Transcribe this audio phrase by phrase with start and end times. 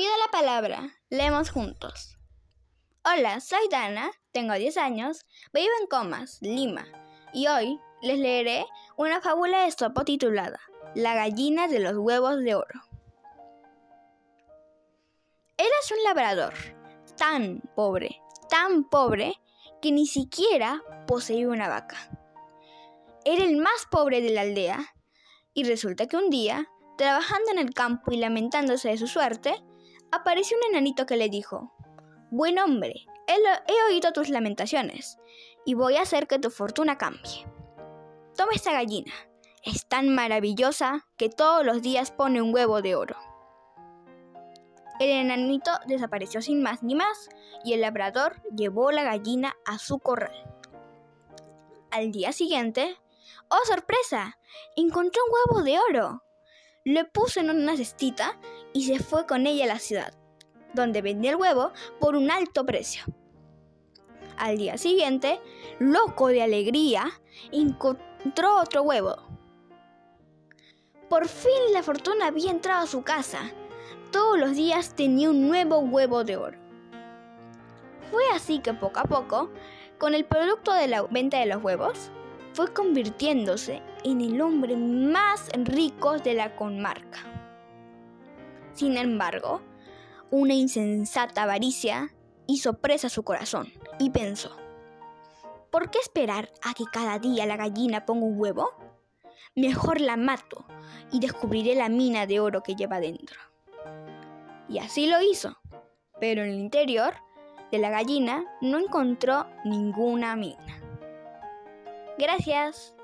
[0.00, 0.94] Pido la palabra.
[1.10, 2.16] Leemos juntos.
[3.04, 6.86] Hola, soy Dana, tengo 10 años, vivo en Comas, Lima,
[7.34, 8.64] y hoy les leeré
[8.96, 10.58] una fábula de Sopo titulada
[10.94, 12.80] La gallina de los huevos de oro.
[15.58, 16.54] Eras un labrador,
[17.18, 19.34] tan pobre, tan pobre,
[19.82, 22.10] que ni siquiera poseía una vaca.
[23.26, 24.94] Era el más pobre de la aldea,
[25.52, 29.62] y resulta que un día, trabajando en el campo y lamentándose de su suerte,
[30.12, 31.72] apareció un enanito que le dijo,
[32.30, 35.18] Buen hombre, he, oído tus lamentaciones,
[35.64, 37.46] y voy a hacer que tu fortuna cambie.
[38.36, 39.12] Toma esta gallina,
[39.64, 43.16] es tan maravillosa que todos los días pone un huevo de oro.
[45.00, 47.30] El enanito desapareció sin más ni más
[47.64, 50.34] y el labrador llevó la gallina a su corral.
[51.90, 52.96] Al día siguiente,
[53.48, 54.38] ¡oh sorpresa!
[54.76, 56.22] Encontró un huevo de oro.
[56.84, 58.38] Lo puso en una cestita
[58.72, 60.14] y se fue con ella a la ciudad,
[60.74, 63.04] donde vendió el huevo por un alto precio.
[64.36, 65.40] Al día siguiente,
[65.78, 67.10] loco de alegría,
[67.52, 69.16] encontró otro huevo.
[71.08, 73.52] Por fin la fortuna había entrado a su casa
[74.10, 76.58] todos los días tenía un nuevo huevo de oro.
[78.10, 79.50] Fue así que poco a poco,
[79.98, 82.10] con el producto de la venta de los huevos,
[82.52, 87.29] fue convirtiéndose en el hombre más rico de la comarca.
[88.80, 89.60] Sin embargo,
[90.30, 92.14] una insensata avaricia
[92.46, 94.56] hizo presa su corazón y pensó,
[95.70, 98.70] ¿por qué esperar a que cada día la gallina ponga un huevo?
[99.54, 100.64] Mejor la mato
[101.12, 103.38] y descubriré la mina de oro que lleva dentro.
[104.66, 105.58] Y así lo hizo.
[106.18, 107.12] Pero en el interior
[107.70, 110.80] de la gallina no encontró ninguna mina.
[112.16, 112.94] Gracias.